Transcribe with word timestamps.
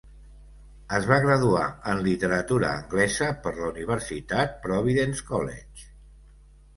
Es 0.99 1.03
va 1.09 1.17
graduar 1.25 1.65
en 1.91 1.99
Literatura 2.07 2.71
Anglesa 2.77 3.27
per 3.43 3.53
la 3.57 3.67
Universitat 3.73 4.57
Providence 4.65 5.27
College. 5.29 5.85